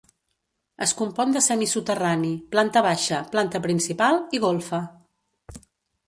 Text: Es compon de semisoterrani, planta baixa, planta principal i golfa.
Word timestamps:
Es 0.83 0.91
compon 0.99 1.33
de 1.35 1.41
semisoterrani, 1.47 2.31
planta 2.55 2.83
baixa, 2.87 3.19
planta 3.35 3.61
principal 3.67 4.17
i 4.39 4.41
golfa. 4.47 4.81